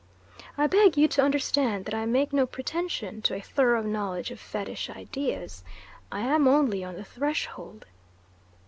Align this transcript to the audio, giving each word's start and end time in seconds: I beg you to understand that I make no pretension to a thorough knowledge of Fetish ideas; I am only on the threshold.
I 0.57 0.65
beg 0.65 0.97
you 0.97 1.07
to 1.09 1.21
understand 1.21 1.85
that 1.85 1.93
I 1.93 2.07
make 2.07 2.33
no 2.33 2.47
pretension 2.47 3.21
to 3.21 3.35
a 3.35 3.39
thorough 3.39 3.83
knowledge 3.83 4.31
of 4.31 4.39
Fetish 4.39 4.89
ideas; 4.89 5.63
I 6.11 6.21
am 6.21 6.47
only 6.47 6.83
on 6.83 6.95
the 6.95 7.05
threshold. 7.05 7.85